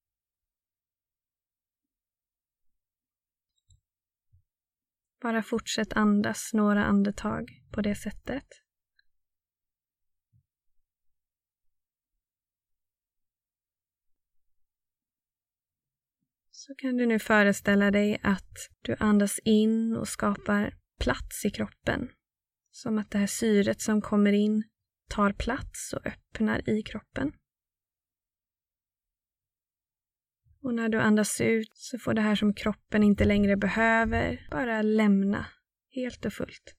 Bara 5.20 5.42
fortsätt 5.42 5.92
andas 5.92 6.50
några 6.52 6.84
andetag 6.84 7.50
på 7.70 7.80
det 7.80 7.94
sättet. 7.94 8.46
Så 16.50 16.74
kan 16.74 16.96
du 16.96 17.06
nu 17.06 17.18
föreställa 17.18 17.90
dig 17.90 18.20
att 18.22 18.56
du 18.82 18.96
andas 18.98 19.38
in 19.38 19.96
och 19.96 20.08
skapar 20.08 20.74
plats 20.98 21.44
i 21.44 21.50
kroppen. 21.50 22.08
Som 22.74 22.98
att 22.98 23.10
det 23.10 23.18
här 23.18 23.26
syret 23.26 23.80
som 23.80 24.00
kommer 24.00 24.32
in 24.32 24.64
tar 25.08 25.32
plats 25.32 25.92
och 25.92 26.06
öppnar 26.06 26.70
i 26.70 26.82
kroppen. 26.82 27.32
Och 30.62 30.74
när 30.74 30.88
du 30.88 31.00
andas 31.00 31.40
ut 31.40 31.72
så 31.74 31.98
får 31.98 32.14
det 32.14 32.20
här 32.20 32.34
som 32.34 32.54
kroppen 32.54 33.02
inte 33.02 33.24
längre 33.24 33.56
behöver 33.56 34.48
bara 34.50 34.82
lämna 34.82 35.46
helt 35.90 36.24
och 36.24 36.32
fullt. 36.32 36.76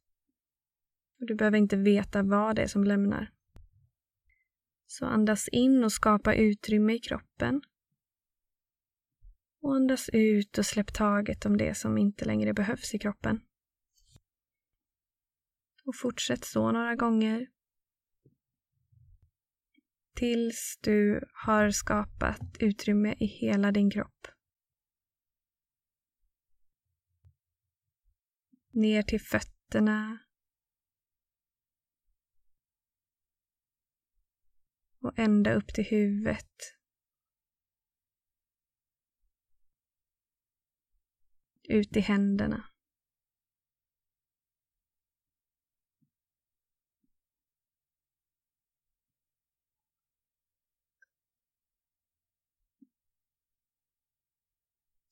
Och 1.19 1.27
du 1.27 1.35
behöver 1.35 1.57
inte 1.57 1.77
veta 1.77 2.23
vad 2.23 2.55
det 2.55 2.61
är 2.61 2.67
som 2.67 2.83
lämnar. 2.83 3.31
Så 4.87 5.05
andas 5.05 5.47
in 5.47 5.83
och 5.83 5.91
skapa 5.91 6.35
utrymme 6.35 6.93
i 6.93 6.99
kroppen. 6.99 7.61
Och 9.61 9.75
andas 9.75 10.09
ut 10.13 10.57
och 10.57 10.65
släpp 10.65 10.93
taget 10.93 11.45
om 11.45 11.57
det 11.57 11.77
som 11.77 11.97
inte 11.97 12.25
längre 12.25 12.53
behövs 12.53 12.93
i 12.93 12.99
kroppen. 12.99 13.41
Och 15.85 15.95
fortsätt 15.95 16.45
så 16.45 16.71
några 16.71 16.95
gånger 16.95 17.47
tills 20.13 20.79
du 20.81 21.27
har 21.33 21.71
skapat 21.71 22.57
utrymme 22.59 23.15
i 23.19 23.25
hela 23.25 23.71
din 23.71 23.91
kropp. 23.91 24.27
Ner 28.69 29.03
till 29.03 29.21
fötterna. 29.21 30.19
Och 34.99 35.19
ända 35.19 35.53
upp 35.53 35.73
till 35.73 35.85
huvudet. 35.85 36.77
Ut 41.63 41.97
i 41.97 41.99
händerna. 41.99 42.72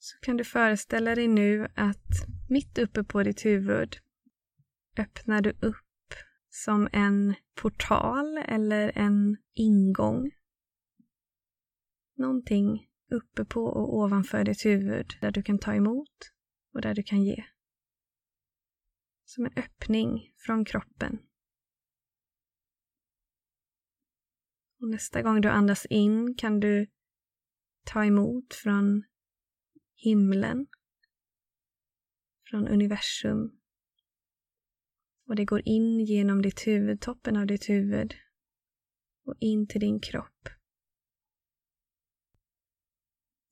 Så 0.04 0.18
kan 0.22 0.38
du 0.38 0.44
föreställa 0.44 1.16
dig 1.16 1.28
nu 1.28 1.68
att 1.76 2.28
mitt 2.50 2.78
uppe 2.78 3.04
på 3.04 3.24
ditt 3.24 3.46
huvud 3.46 3.98
öppnar 4.98 5.42
du 5.42 5.50
upp 5.50 6.14
som 6.50 6.90
en 6.92 7.36
portal 7.56 8.38
eller 8.38 8.92
en 8.96 9.38
ingång. 9.54 10.32
Någonting 12.16 12.88
uppe 13.12 13.46
på 13.46 13.64
och 13.64 13.98
ovanför 13.98 14.44
ditt 14.44 14.66
huvud 14.66 15.08
där 15.22 15.32
du 15.32 15.44
kan 15.44 15.60
ta 15.60 15.74
emot 15.76 16.32
och 16.74 16.82
där 16.82 16.94
du 16.94 17.04
kan 17.04 17.24
ge. 17.24 17.44
Som 19.26 19.46
en 19.46 19.54
öppning 19.56 20.34
från 20.38 20.66
kroppen. 20.66 21.20
Och 24.80 24.90
nästa 24.90 25.22
gång 25.22 25.42
du 25.42 25.50
andas 25.50 25.86
in 25.86 26.36
kan 26.36 26.60
du 26.60 26.88
ta 27.86 28.06
emot 28.06 28.54
från 28.54 29.04
himlen, 30.02 30.68
från 32.50 32.68
universum. 32.68 33.60
Och 35.28 35.36
det 35.36 35.46
går 35.46 35.62
in 35.66 36.00
genom 36.00 36.42
ditt 36.42 36.68
huvud, 36.68 37.02
toppen 37.02 37.38
av 37.38 37.48
ditt 37.48 37.70
huvud 37.70 38.14
och 39.26 39.36
in 39.40 39.68
till 39.68 39.82
din 39.82 40.00
kropp. 40.00 40.50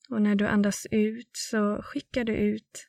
Och 0.10 0.22
när 0.22 0.36
du 0.36 0.48
andas 0.48 0.88
ut 0.92 1.32
så 1.34 1.82
skickar 1.82 2.24
du 2.24 2.36
ut 2.36 2.88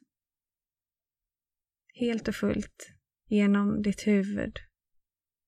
helt 1.94 2.28
och 2.28 2.34
fullt 2.34 2.94
genom 3.26 3.82
ditt 3.82 4.06
huvud 4.06 4.58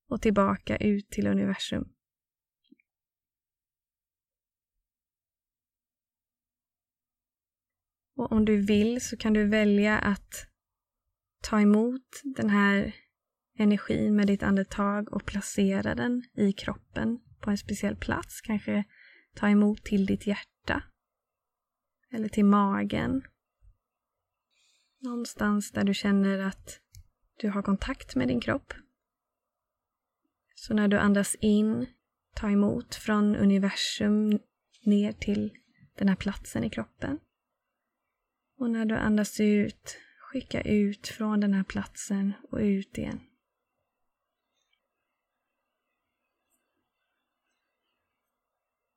och 0.08 0.22
tillbaka 0.22 0.76
ut 0.76 1.10
till 1.10 1.26
universum. 1.26 1.91
Och 8.22 8.32
om 8.32 8.44
du 8.44 8.56
vill 8.56 9.00
så 9.00 9.16
kan 9.16 9.32
du 9.32 9.46
välja 9.46 9.98
att 9.98 10.46
ta 11.42 11.60
emot 11.60 12.20
den 12.24 12.50
här 12.50 12.94
energin 13.58 14.16
med 14.16 14.26
ditt 14.26 14.42
andetag 14.42 15.12
och 15.12 15.26
placera 15.26 15.94
den 15.94 16.24
i 16.34 16.52
kroppen 16.52 17.20
på 17.40 17.50
en 17.50 17.58
speciell 17.58 17.96
plats. 17.96 18.40
Kanske 18.40 18.84
ta 19.34 19.48
emot 19.48 19.84
till 19.84 20.06
ditt 20.06 20.26
hjärta. 20.26 20.82
Eller 22.12 22.28
till 22.28 22.44
magen. 22.44 23.22
Någonstans 25.00 25.70
där 25.70 25.84
du 25.84 25.94
känner 25.94 26.38
att 26.38 26.80
du 27.38 27.48
har 27.48 27.62
kontakt 27.62 28.16
med 28.16 28.28
din 28.28 28.40
kropp. 28.40 28.74
Så 30.54 30.74
när 30.74 30.88
du 30.88 30.98
andas 30.98 31.34
in, 31.34 31.86
ta 32.34 32.50
emot 32.50 32.94
från 32.94 33.36
universum 33.36 34.38
ner 34.84 35.12
till 35.12 35.52
den 35.98 36.08
här 36.08 36.16
platsen 36.16 36.64
i 36.64 36.70
kroppen. 36.70 37.18
Och 38.62 38.70
när 38.70 38.84
du 38.84 38.94
andas 38.94 39.40
ut, 39.40 39.98
skicka 40.18 40.60
ut 40.60 41.08
från 41.08 41.40
den 41.40 41.54
här 41.54 41.64
platsen 41.64 42.32
och 42.50 42.58
ut 42.58 42.98
igen. 42.98 43.20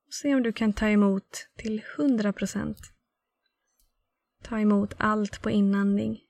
Och 0.08 0.14
se 0.14 0.36
om 0.36 0.44
du 0.44 0.54
kan 0.54 0.74
ta 0.74 0.90
emot 0.90 1.50
till 1.56 1.84
100 1.98 2.34
procent. 2.34 2.78
Ta 4.44 4.60
emot 4.60 4.94
allt 4.98 5.42
på 5.42 5.50
inandning 5.50 6.22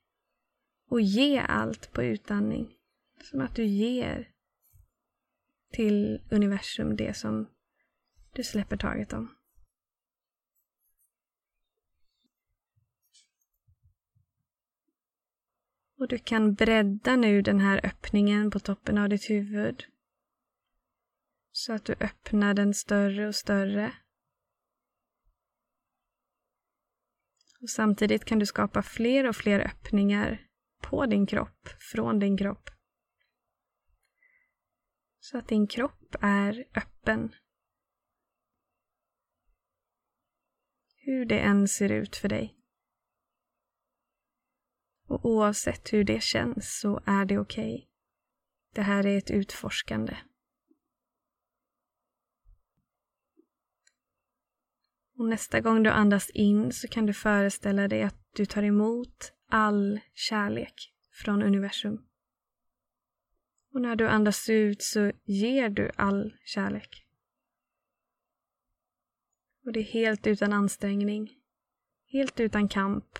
och 0.89 1.01
ge 1.01 1.39
allt 1.39 1.93
på 1.93 2.03
utandning. 2.03 2.75
Som 3.23 3.41
att 3.41 3.55
du 3.55 3.65
ger 3.65 4.29
till 5.71 6.21
universum 6.31 6.95
det 6.95 7.13
som 7.13 7.49
du 8.33 8.43
släpper 8.43 8.77
taget 8.77 9.13
om. 9.13 9.34
Och 15.97 16.07
du 16.07 16.17
kan 16.17 16.53
bredda 16.53 17.15
nu 17.15 17.41
den 17.41 17.59
här 17.59 17.85
öppningen 17.85 18.51
på 18.51 18.59
toppen 18.59 18.97
av 18.97 19.09
ditt 19.09 19.29
huvud. 19.29 19.85
Så 21.51 21.73
att 21.73 21.85
du 21.85 21.93
öppnar 21.93 22.53
den 22.53 22.73
större 22.73 23.27
och 23.27 23.35
större. 23.35 23.93
Och 27.61 27.69
samtidigt 27.69 28.25
kan 28.25 28.39
du 28.39 28.45
skapa 28.45 28.83
fler 28.83 29.29
och 29.29 29.35
fler 29.35 29.59
öppningar 29.59 30.47
på 30.81 31.05
din 31.05 31.25
kropp, 31.25 31.67
från 31.79 32.19
din 32.19 32.37
kropp. 32.37 32.69
Så 35.19 35.37
att 35.37 35.47
din 35.47 35.67
kropp 35.67 36.15
är 36.21 36.65
öppen. 36.75 37.35
Hur 40.95 41.25
det 41.25 41.39
än 41.39 41.67
ser 41.67 41.91
ut 41.91 42.15
för 42.15 42.29
dig. 42.29 42.64
Och 45.15 45.25
oavsett 45.25 45.93
hur 45.93 46.03
det 46.03 46.23
känns 46.23 46.79
så 46.79 47.01
är 47.05 47.25
det 47.25 47.37
okej. 47.37 47.75
Okay. 47.75 47.87
Det 48.73 48.81
här 48.81 49.05
är 49.05 49.17
ett 49.17 49.31
utforskande. 49.31 50.17
Och 55.17 55.25
nästa 55.25 55.61
gång 55.61 55.83
du 55.83 55.89
andas 55.89 56.29
in 56.29 56.71
så 56.71 56.87
kan 56.87 57.05
du 57.05 57.13
föreställa 57.13 57.87
dig 57.87 58.03
att 58.03 58.29
du 58.35 58.45
tar 58.45 58.63
emot 58.63 59.33
all 59.49 59.99
kärlek 60.13 60.93
från 61.11 61.43
universum. 61.43 62.05
Och 63.73 63.81
när 63.81 63.95
du 63.95 64.07
andas 64.07 64.49
ut 64.49 64.81
så 64.81 65.11
ger 65.23 65.69
du 65.69 65.91
all 65.95 66.33
kärlek. 66.45 67.05
Och 69.65 69.71
det 69.71 69.79
är 69.79 69.83
helt 69.83 70.27
utan 70.27 70.53
ansträngning, 70.53 71.31
helt 72.11 72.39
utan 72.39 72.67
kamp, 72.67 73.19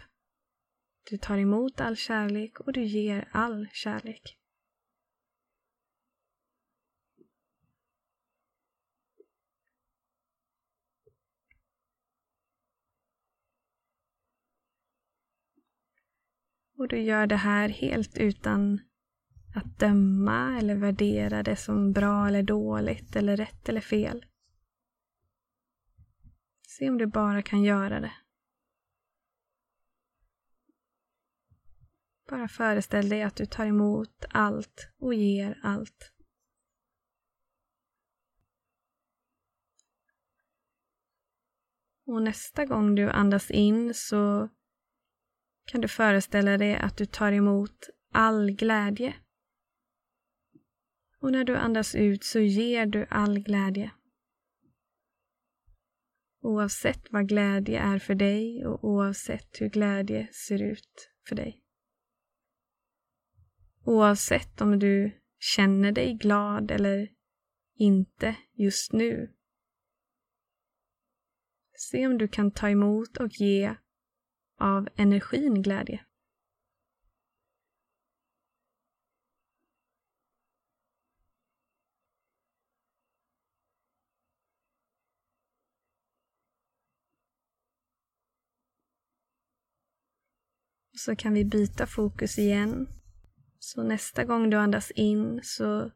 du 1.10 1.18
tar 1.18 1.38
emot 1.38 1.82
all 1.82 1.96
kärlek 1.96 2.60
och 2.60 2.74
du 2.74 2.84
ger 2.84 3.30
all 3.32 3.68
kärlek. 3.72 4.38
Och 16.78 16.88
du 16.88 17.02
gör 17.02 17.28
det 17.28 17.36
här 17.36 17.70
helt 17.70 18.18
utan 18.18 18.80
att 19.56 19.80
döma 19.80 20.58
eller 20.58 20.76
värdera 20.76 21.44
det 21.44 21.56
som 21.56 21.92
bra 21.92 22.28
eller 22.28 22.44
dåligt 22.44 23.16
eller 23.16 23.38
rätt 23.38 23.70
eller 23.70 23.82
fel. 23.82 24.26
Se 26.68 26.90
om 26.90 26.98
du 26.98 27.06
bara 27.06 27.42
kan 27.42 27.64
göra 27.64 28.00
det. 28.00 28.12
Bara 32.30 32.48
föreställ 32.48 33.10
dig 33.10 33.24
att 33.24 33.36
du 33.36 33.46
tar 33.46 33.66
emot 33.66 34.26
allt 34.30 34.90
och 35.00 35.14
ger 35.14 35.60
allt. 35.64 36.12
Och 42.06 42.22
nästa 42.22 42.66
gång 42.66 42.96
du 42.96 43.10
andas 43.10 43.52
in 43.52 43.94
så 43.94 44.50
kan 45.66 45.82
du 45.82 45.88
föreställa 45.88 46.58
dig 46.58 46.76
att 46.76 46.98
du 46.98 47.06
tar 47.06 47.32
emot 47.32 47.90
all 48.12 48.52
glädje. 48.52 49.16
Och 51.20 51.32
när 51.32 51.44
du 51.44 51.56
andas 51.56 51.96
ut 51.96 52.24
så 52.24 52.40
ger 52.40 52.86
du 52.86 53.08
all 53.10 53.40
glädje. 53.40 53.92
Oavsett 56.42 57.12
vad 57.12 57.28
glädje 57.28 57.80
är 57.80 58.00
för 58.00 58.16
dig 58.16 58.66
och 58.66 58.84
oavsett 58.84 59.62
hur 59.62 59.70
glädje 59.70 60.28
ser 60.34 60.62
ut 60.62 61.12
för 61.28 61.36
dig. 61.36 61.65
Oavsett 63.86 64.62
om 64.62 64.80
du 64.80 65.12
känner 65.40 65.92
dig 65.92 66.14
glad 66.14 66.72
eller 66.72 67.10
inte 67.78 68.36
just 68.54 68.94
nu. 68.94 69.36
Se 71.78 72.08
om 72.08 72.18
du 72.18 72.28
kan 72.28 72.52
ta 72.52 72.70
emot 72.70 73.18
och 73.18 73.32
ge 73.32 73.76
av 74.60 74.88
energin 74.96 75.62
glädje. 75.62 76.06
så 90.98 91.16
kan 91.16 91.34
vi 91.34 91.46
byta 91.46 91.88
fokus 91.88 92.38
igen 92.38 92.88
så 93.66 93.84
nästa 93.84 94.24
gång 94.24 94.50
du 94.50 94.58
andas 94.58 94.92
in 94.92 95.40
så 95.44 95.92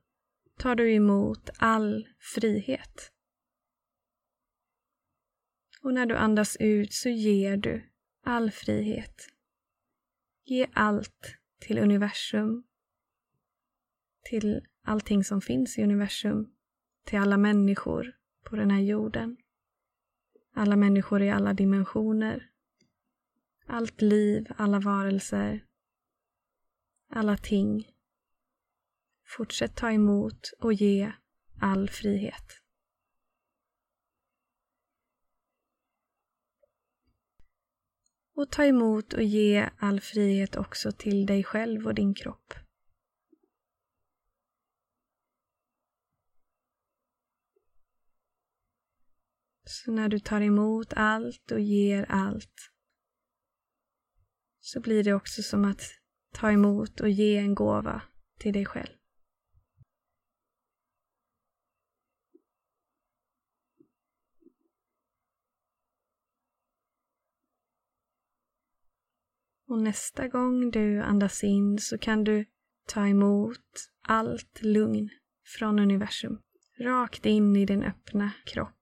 tar 0.58 0.76
du 0.76 0.94
emot 0.94 1.50
all 1.58 2.08
frihet. 2.20 3.12
Och 5.82 5.94
när 5.94 6.06
du 6.06 6.16
andas 6.16 6.58
ut 6.60 6.94
så 6.94 7.10
ger 7.10 7.58
du 7.58 7.90
all 8.24 8.52
frihet. 8.52 9.28
Ge 10.46 10.68
allt 10.74 11.38
till 11.60 11.78
universum, 11.78 12.64
till 14.30 14.68
allting 14.84 15.24
som 15.24 15.42
finns 15.42 15.78
i 15.78 15.84
universum, 15.84 16.54
till 17.06 17.20
alla 17.20 17.38
människor 17.38 18.16
på 18.44 18.56
den 18.56 18.72
här 18.72 18.82
jorden. 18.82 19.38
Alla 20.54 20.76
människor 20.76 21.22
i 21.22 21.30
alla 21.30 21.54
dimensioner. 21.54 22.50
Allt 23.66 24.02
liv, 24.02 24.48
alla 24.58 24.80
varelser, 24.80 25.69
alla 27.10 27.38
ting. 27.38 27.92
Fortsätt 29.26 29.76
ta 29.76 29.92
emot 29.92 30.52
och 30.60 30.74
ge 30.74 31.12
all 31.62 31.90
frihet. 31.90 32.62
Och 38.34 38.52
ta 38.52 38.66
emot 38.66 39.14
och 39.14 39.24
ge 39.24 39.70
all 39.78 40.02
frihet 40.02 40.56
också 40.56 40.92
till 40.92 41.26
dig 41.26 41.44
själv 41.44 41.88
och 41.88 41.96
din 41.96 42.14
kropp. 42.14 42.54
Så 49.64 49.92
när 49.92 50.10
du 50.10 50.20
tar 50.20 50.42
emot 50.42 50.94
allt 50.94 51.52
och 51.52 51.60
ger 51.60 52.06
allt 52.10 52.72
så 54.60 54.80
blir 54.80 55.04
det 55.04 55.14
också 55.14 55.44
som 55.44 55.66
att 55.66 55.99
ta 56.32 56.52
emot 56.52 57.00
och 57.00 57.10
ge 57.10 57.38
en 57.38 57.56
gåva 57.56 58.02
till 58.40 58.54
dig 58.54 58.66
själv. 58.66 59.00
Och 69.70 69.80
nästa 69.80 70.28
gång 70.28 70.72
du 70.72 71.02
andas 71.02 71.44
in 71.44 71.80
så 71.80 71.98
kan 71.98 72.24
du 72.24 72.46
ta 72.88 73.08
emot 73.08 73.90
allt 74.02 74.62
lugn 74.62 75.10
från 75.46 75.80
universum. 75.80 76.42
Rakt 76.80 77.26
in 77.26 77.56
i 77.56 77.66
din 77.66 77.84
öppna 77.84 78.32
kropp. 78.46 78.76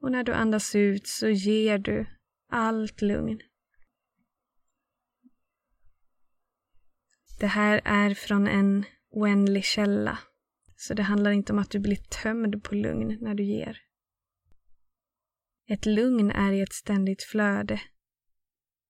Och 0.00 0.12
när 0.12 0.24
du 0.24 0.32
andas 0.32 0.74
ut 0.74 1.06
så 1.06 1.28
ger 1.28 1.78
du 1.78 2.06
allt 2.48 3.02
lugn 3.02 3.40
Det 7.40 7.46
här 7.46 7.80
är 7.84 8.14
från 8.14 8.46
en 8.46 8.84
oändlig 9.10 9.64
källa. 9.64 10.18
Så 10.76 10.94
det 10.94 11.02
handlar 11.02 11.30
inte 11.30 11.52
om 11.52 11.58
att 11.58 11.70
du 11.70 11.78
blir 11.78 11.96
tömd 11.96 12.64
på 12.64 12.74
lugn 12.74 13.18
när 13.20 13.34
du 13.34 13.44
ger. 13.44 13.78
Ett 15.68 15.86
lugn 15.86 16.30
är 16.30 16.52
i 16.52 16.60
ett 16.60 16.72
ständigt 16.72 17.22
flöde 17.22 17.80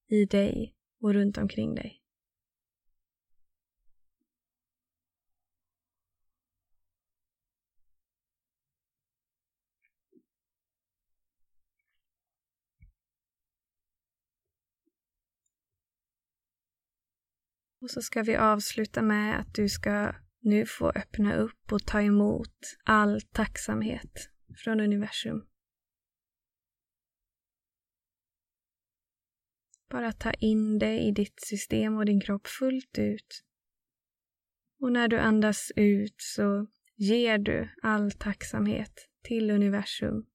i 0.09 0.25
dig 0.25 0.75
och 1.01 1.15
runt 1.15 1.39
omkring 1.39 1.75
dig. 1.75 2.00
Och 17.81 17.91
så 17.91 18.03
ska 18.03 18.23
vi 18.23 18.37
avsluta 18.37 19.03
med 19.03 19.41
att 19.41 19.55
du 19.55 19.69
ska 19.69 20.15
nu 20.41 20.67
få 20.67 20.91
öppna 20.91 21.37
upp 21.37 21.73
och 21.73 21.87
ta 21.87 22.03
emot 22.03 22.77
all 22.85 23.21
tacksamhet 23.21 24.31
från 24.65 24.81
universum. 24.81 25.47
Bara 29.91 30.13
ta 30.13 30.33
in 30.33 30.79
det 30.79 30.99
i 30.99 31.11
ditt 31.11 31.41
system 31.41 31.97
och 31.97 32.05
din 32.05 32.21
kropp 32.21 32.47
fullt 32.47 32.99
ut. 32.99 33.45
Och 34.81 34.93
när 34.93 35.09
du 35.09 35.19
andas 35.19 35.73
ut 35.77 36.15
så 36.19 36.67
ger 36.97 37.39
du 37.39 37.69
all 37.83 38.13
tacksamhet 38.13 39.09
till 39.23 39.51
universum 39.51 40.27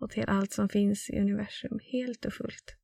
och 0.00 0.10
till 0.10 0.24
allt 0.26 0.52
som 0.52 0.68
finns 0.68 1.10
i 1.10 1.20
universum 1.20 1.78
helt 1.92 2.24
och 2.24 2.32
fullt. 2.32 2.76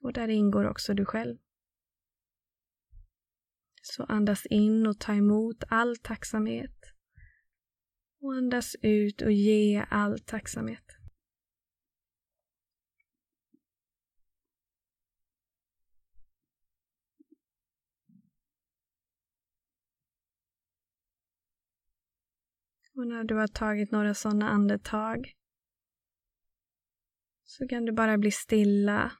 Och 0.00 0.12
där 0.12 0.28
ingår 0.28 0.64
också 0.68 0.94
du 0.94 1.04
själv. 1.04 1.36
Så 3.86 4.04
andas 4.04 4.46
in 4.46 4.86
och 4.86 5.00
ta 5.00 5.14
emot 5.14 5.64
all 5.68 5.96
tacksamhet. 5.96 6.92
Och 8.20 8.34
andas 8.34 8.76
ut 8.82 9.22
och 9.22 9.32
ge 9.32 9.86
all 9.90 10.18
tacksamhet. 10.18 10.84
Och 22.94 23.06
när 23.06 23.24
du 23.24 23.34
har 23.34 23.48
tagit 23.48 23.90
några 23.90 24.14
sådana 24.14 24.48
andetag 24.48 25.32
så 27.44 27.68
kan 27.68 27.84
du 27.84 27.92
bara 27.92 28.18
bli 28.18 28.30
stilla. 28.30 29.12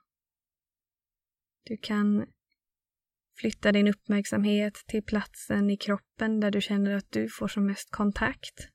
Du 1.62 1.76
kan 1.76 2.26
flytta 3.34 3.72
din 3.72 3.88
uppmärksamhet 3.88 4.74
till 4.86 5.02
platsen 5.02 5.70
i 5.70 5.76
kroppen 5.76 6.40
där 6.40 6.50
du 6.50 6.60
känner 6.60 6.94
att 6.94 7.12
du 7.12 7.28
får 7.28 7.48
som 7.48 7.66
mest 7.66 7.90
kontakt. 7.90 8.68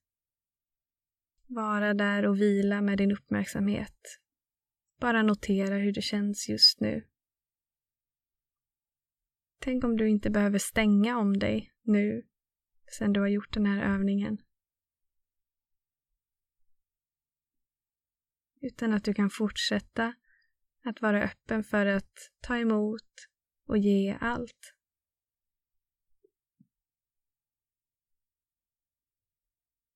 Vara 1.47 1.93
där 1.93 2.25
och 2.25 2.41
vila 2.41 2.81
med 2.81 2.97
din 2.97 3.11
uppmärksamhet. 3.11 4.19
Bara 4.99 5.23
notera 5.23 5.75
hur 5.75 5.93
det 5.93 6.01
känns 6.01 6.49
just 6.49 6.79
nu. 6.79 7.07
Tänk 9.59 9.83
om 9.83 9.97
du 9.97 10.09
inte 10.09 10.29
behöver 10.29 10.59
stänga 10.59 11.17
om 11.17 11.39
dig 11.39 11.71
nu, 11.81 12.23
sen 12.97 13.13
du 13.13 13.19
har 13.19 13.27
gjort 13.27 13.53
den 13.53 13.65
här 13.65 13.93
övningen. 13.93 14.37
utan 18.61 18.93
att 18.93 19.03
du 19.03 19.13
kan 19.13 19.29
fortsätta 19.29 20.13
att 20.85 21.01
vara 21.01 21.23
öppen 21.23 21.63
för 21.63 21.85
att 21.85 22.31
ta 22.41 22.57
emot 22.57 23.27
och 23.69 23.77
ge 23.77 24.17
allt. 24.21 24.73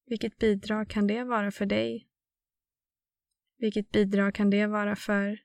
Vilket 0.06 0.38
bidrag 0.38 0.90
kan 0.90 1.08
det 1.08 1.24
vara 1.24 1.52
för 1.52 1.66
dig? 1.66 2.10
Vilket 3.58 3.92
bidrag 3.92 4.36
kan 4.36 4.50
det 4.50 4.68
vara 4.68 4.96
för 4.96 5.40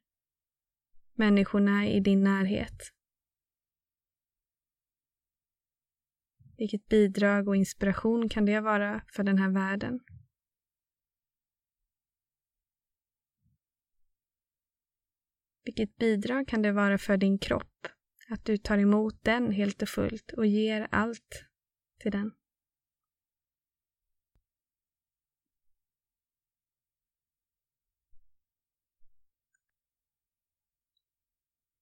människorna 1.15 1.89
i 1.89 2.01
din 2.01 2.25
närhet? 2.25 2.79
Vilket 6.57 6.89
bidrag 6.89 7.49
och 7.49 7.57
inspiration 7.57 8.29
kan 8.29 8.45
det 8.45 8.61
vara 8.61 9.05
för 9.13 9.23
den 9.23 9.39
här 9.39 9.51
världen? 9.51 10.01
Vilket 15.65 15.97
bidrag 15.97 16.49
kan 16.49 16.63
det 16.63 16.73
vara 16.73 16.99
för 16.99 17.17
din 17.17 17.39
kropp 17.39 17.98
att 18.29 18.45
du 18.45 18.57
tar 18.57 18.79
emot 18.79 19.25
den 19.25 19.53
helt 19.53 19.83
och 19.83 19.89
fullt 19.89 20.33
och 20.33 20.47
ger 20.47 20.89
allt 20.91 21.45
till 21.99 22.13
den? 22.13 22.33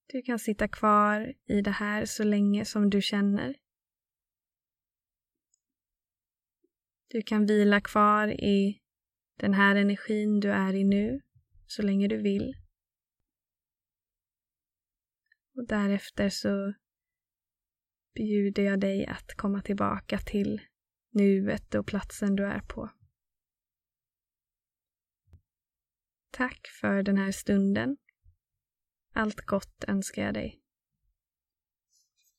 Du 0.07 0.23
kan 0.23 0.39
sitta 0.39 0.69
kvar 0.69 1.35
i 1.47 1.61
det 1.61 1.71
här 1.71 2.05
så 2.05 2.25
länge 2.25 2.65
som 2.65 2.91
du 2.91 3.03
känner. 3.03 3.55
Du 7.09 7.23
kan 7.23 7.47
vila 7.47 7.81
kvar 7.81 8.29
i 8.29 8.81
den 9.37 9.55
här 9.55 9.77
energin 9.77 10.41
du 10.41 10.51
är 10.51 10.75
i 10.75 10.85
nu 10.85 11.21
så 11.67 11.83
länge 11.83 12.09
du 12.09 12.23
vill. 12.23 12.66
Och 15.57 15.67
därefter 15.67 16.29
så 16.29 16.75
bjuder 18.15 18.63
jag 18.63 18.81
dig 18.81 19.07
att 19.07 19.35
komma 19.37 19.63
tillbaka 19.63 20.19
till 20.19 20.61
nuet 21.11 21.75
och 21.75 21.87
platsen 21.87 22.37
du 22.37 22.45
är 22.45 22.61
på. 22.61 22.91
Tack 26.31 26.67
för 26.81 27.03
den 27.03 27.17
här 27.17 27.33
stunden. 27.33 27.97
Allt 29.13 29.41
gott 29.41 29.85
önskar 29.89 30.23
jag 30.23 30.35
dig. 30.35 30.66